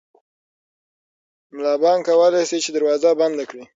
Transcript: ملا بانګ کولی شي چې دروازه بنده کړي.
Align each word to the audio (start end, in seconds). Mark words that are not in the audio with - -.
ملا 1.55 1.73
بانګ 1.81 2.01
کولی 2.07 2.43
شي 2.49 2.57
چې 2.63 2.69
دروازه 2.73 3.09
بنده 3.19 3.43
کړي. 3.49 3.63